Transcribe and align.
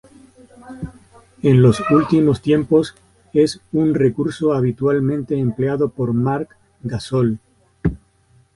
En 1.43 1.61
los 1.61 1.79
últimos 1.91 2.41
tiempos, 2.41 2.95
es 3.33 3.61
un 3.71 3.93
recurso 3.93 4.51
habitualmente 4.53 5.37
empleado 5.37 5.89
por 5.89 6.11
Marc 6.15 6.57
Gasol. 6.81 7.37